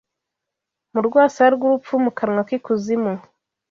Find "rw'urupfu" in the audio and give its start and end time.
1.55-1.93